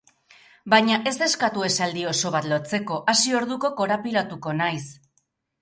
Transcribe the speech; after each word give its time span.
Baina 0.73 0.95
ez 1.11 1.13
eskatu 1.25 1.65
esaldi 1.67 2.07
oso 2.13 2.33
bat 2.37 2.49
lotzeko, 2.53 2.99
hasi 3.15 3.37
orduko 3.43 3.73
korapilatuko 3.83 4.57
naiz. 4.65 4.85